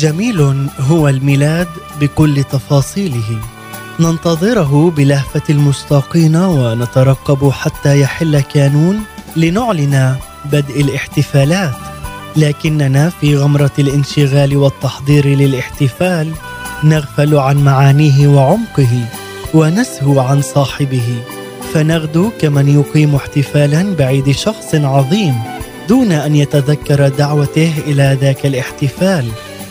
[0.00, 1.68] جميل هو الميلاد
[2.00, 3.38] بكل تفاصيله.
[4.00, 9.00] ننتظره بلهفة المشتاقين ونترقب حتى يحل كانون
[9.36, 11.74] لنعلن بدء الاحتفالات.
[12.36, 16.32] لكننا في غمرة الانشغال والتحضير للاحتفال
[16.84, 19.04] نغفل عن معانيه وعمقه
[19.54, 21.22] ونسهو عن صاحبه.
[21.74, 25.34] فنغدو كمن يقيم احتفالا بعيد شخص عظيم
[25.88, 29.28] دون أن يتذكر دعوته إلى ذاك الاحتفال.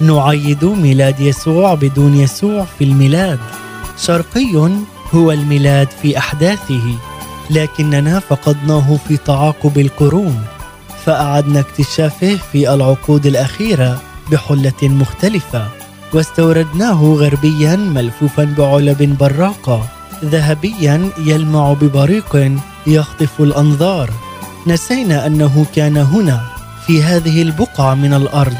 [0.00, 3.38] نعيد ميلاد يسوع بدون يسوع في الميلاد.
[3.98, 4.70] شرقي
[5.14, 6.82] هو الميلاد في أحداثه
[7.50, 10.42] لكننا فقدناه في تعاقب القرون
[11.04, 14.00] فأعدنا اكتشافه في العقود الأخيرة
[14.32, 15.68] بحلة مختلفة
[16.12, 19.88] واستوردناه غربيا ملفوفا بعلب براقة
[20.24, 24.10] ذهبيا يلمع ببريق يخطف الأنظار.
[24.66, 26.40] نسينا أنه كان هنا
[26.86, 28.56] في هذه البقعة من الأرض.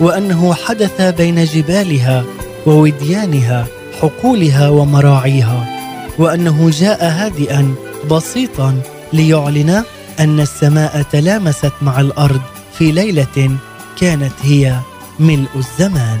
[0.00, 2.24] وأنه حدث بين جبالها
[2.66, 3.66] ووديانها
[4.00, 5.66] حقولها ومراعيها
[6.18, 7.74] وأنه جاء هادئا
[8.10, 8.80] بسيطا
[9.12, 9.82] ليعلن
[10.20, 12.40] أن السماء تلامست مع الأرض
[12.78, 13.56] في ليلة
[14.00, 14.76] كانت هي
[15.20, 16.18] ملء الزمان.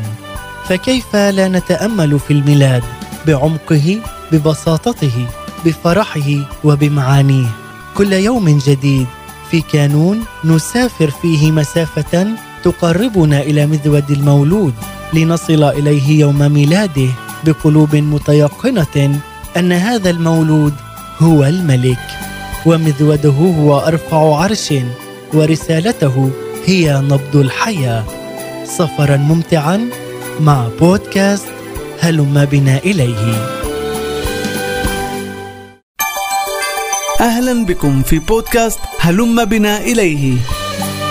[0.68, 2.82] فكيف لا نتأمل في الميلاد
[3.26, 4.00] بعمقه
[4.32, 5.26] ببساطته
[5.64, 6.30] بفرحه
[6.64, 7.46] وبمعانيه؟
[7.94, 9.06] كل يوم جديد
[9.50, 12.26] في كانون نسافر فيه مسافة
[12.66, 14.74] تقربنا إلى مذود المولود
[15.14, 17.08] لنصل إليه يوم ميلاده
[17.44, 19.20] بقلوب متيقنة
[19.56, 20.74] أن هذا المولود
[21.18, 22.06] هو الملك
[22.66, 24.74] ومذوده هو أرفع عرش
[25.34, 26.30] ورسالته
[26.66, 28.04] هي نبض الحياة.
[28.64, 29.90] سفرا ممتعا
[30.40, 31.46] مع بودكاست
[32.00, 33.46] هلم بنا إليه.
[37.20, 40.36] أهلا بكم في بودكاست هلم بنا إليه.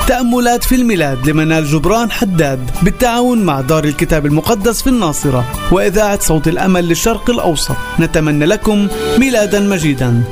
[0.07, 6.47] تأملات في الميلاد لمنال جبران حداد بالتعاون مع دار الكتاب المقدس في الناصرة وإذاعة صوت
[6.47, 7.75] الأمل للشرق الأوسط.
[7.99, 8.87] نتمنى لكم
[9.19, 10.23] ميلادا مجيدا.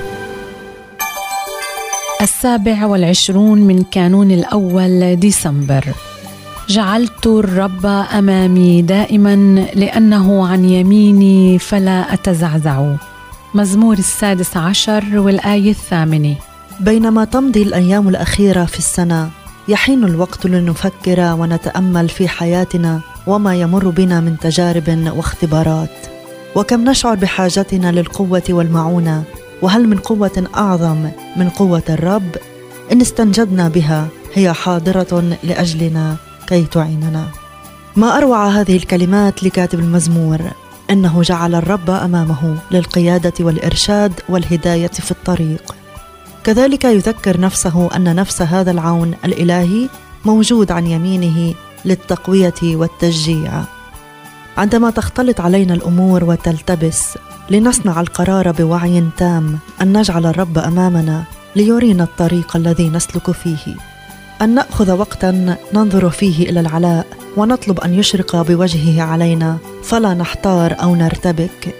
[2.22, 5.86] السابع والعشرون من كانون الأول ديسمبر.
[6.70, 9.36] جعلت الرب أمامي دائما
[9.76, 12.96] لأنه عن يميني فلا أتزعزع.
[13.54, 16.36] مزمور السادس عشر والآية الثامنة.
[16.80, 19.30] بينما تمضي الأيام الأخيرة في السنة
[19.68, 25.90] يحين الوقت لنفكر ونتأمل في حياتنا وما يمر بنا من تجارب واختبارات.
[26.56, 29.24] وكم نشعر بحاجتنا للقوة والمعونة؟
[29.62, 32.36] وهل من قوة أعظم من قوة الرب؟
[32.92, 36.16] إن استنجدنا بها هي حاضرة لأجلنا
[36.48, 37.28] كي تعيننا.
[37.96, 40.42] ما أروع هذه الكلمات لكاتب المزمور؟
[40.90, 45.73] إنه جعل الرب أمامه للقيادة والإرشاد والهداية في الطريق.
[46.44, 49.90] كذلك يذكر نفسه أن نفس هذا العون الإلهي
[50.26, 51.54] موجود عن يمينه
[51.86, 53.52] للتقوية والتشجيع.
[54.58, 57.18] عندما تختلط علينا الأمور وتلتبس
[57.50, 61.24] لنصنع القرار بوعي تام أن نجعل الرب أمامنا
[61.56, 63.76] ليرينا الطريق الذي نسلك فيه.
[64.42, 70.96] أن نأخذ وقتا ننظر فيه إلى العلاء ونطلب أن يشرق بوجهه علينا فلا نحتار أو
[70.96, 71.76] نرتبك.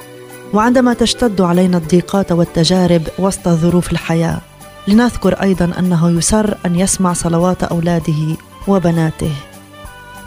[0.54, 4.42] وعندما تشتد علينا الضيقات والتجارب وسط ظروف الحياة
[4.88, 9.32] لنذكر أيضا أنه يسر أن يسمع صلوات أولاده وبناته.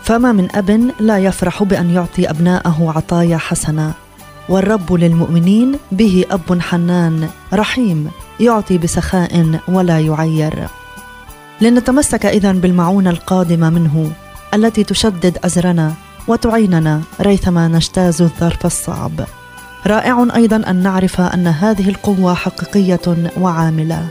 [0.02, 3.92] فما من أب لا يفرح بأن يعطي أبناءه عطايا حسنة.
[4.48, 10.68] والرب للمؤمنين به أب حنان رحيم يعطي بسخاء ولا يعير.
[11.60, 14.10] لنتمسك اذا بالمعونة القادمة منه
[14.54, 15.94] التي تشدد أزرنا
[16.28, 19.12] وتعيننا ريثما نجتاز الظرف الصعب.
[19.86, 24.08] رائع أيضا أن نعرف أن هذه القوة حقيقية وعاملة.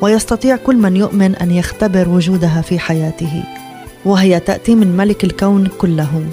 [0.00, 3.44] ويستطيع كل من يؤمن أن يختبر وجودها في حياته
[4.04, 6.24] وهي تأتي من ملك الكون كله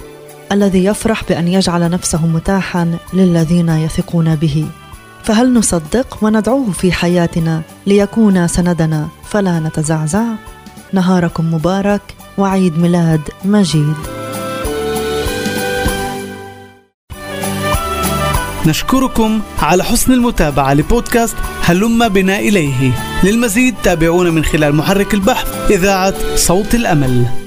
[0.51, 4.67] الذي يفرح بأن يجعل نفسه متاحا للذين يثقون به.
[5.23, 10.23] فهل نصدق وندعوه في حياتنا ليكون سندنا؟ فلا نتزعزع.
[10.93, 12.01] نهاركم مبارك
[12.37, 14.16] وعيد ميلاد مجيد.
[18.67, 22.91] نشكركم على حسن المتابعة لبودكاست هلم بنا إليه.
[23.23, 27.46] للمزيد تابعونا من خلال محرك البحث إذاعة صوت الأمل.